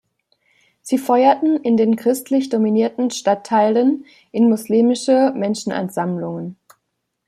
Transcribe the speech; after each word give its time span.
Sie 0.81 0.97
feuerten 0.97 1.57
in 1.57 1.77
den 1.77 1.95
christlich 1.95 2.49
dominierten 2.49 3.11
Stadtteilen 3.11 4.03
in 4.31 4.49
moslemische 4.49 5.31
Menschenansammlungen. 5.35 6.57